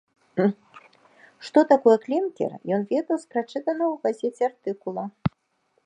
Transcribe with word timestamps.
Што 1.49 1.59
такое 1.73 1.93
клінкер, 2.05 2.51
ён 2.79 2.87
ведаў 2.95 3.17
з 3.25 3.35
прачытанага 3.35 3.87
ў 3.93 3.95
газеце 4.09 4.43
артыкула. 4.53 5.03